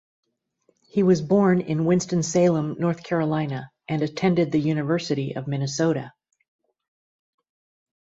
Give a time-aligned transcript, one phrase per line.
[0.89, 6.11] He was born in Winston-Salem, North Carolina and attended the University of Minnesota.